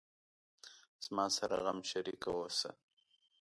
[1.05, 2.71] زما سره غم شریک اوسه